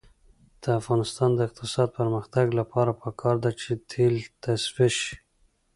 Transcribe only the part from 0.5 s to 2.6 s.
د افغانستان د اقتصادي پرمختګ